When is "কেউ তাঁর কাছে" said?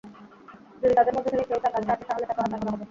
1.49-1.91